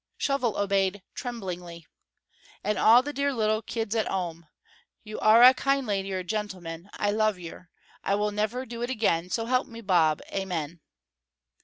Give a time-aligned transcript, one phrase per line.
[0.17, 1.85] Shovel obeyed, tremblingly.
[2.63, 4.47] "And all the dear little kids at 'ome.
[5.03, 6.89] You are a kind laidy or gentleman.
[6.93, 7.69] I love yer.
[8.03, 10.19] I will never do it again, so help me bob.
[10.33, 10.79] Amen."